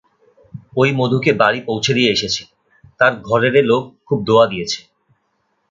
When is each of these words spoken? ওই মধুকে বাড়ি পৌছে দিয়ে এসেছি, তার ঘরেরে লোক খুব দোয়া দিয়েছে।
ওই 0.77 0.89
মধুকে 0.91 1.31
বাড়ি 1.33 1.59
পৌছে 1.65 1.91
দিয়ে 1.93 2.13
এসেছি, 2.13 2.43
তার 2.99 3.13
ঘরেরে 3.27 3.61
লোক 3.61 3.83
খুব 4.07 4.19
দোয়া 4.25 4.45
দিয়েছে। 4.47 4.79